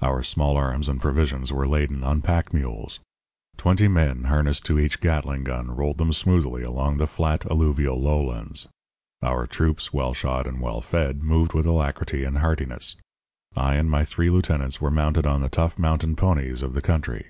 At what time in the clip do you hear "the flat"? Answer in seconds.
6.96-7.44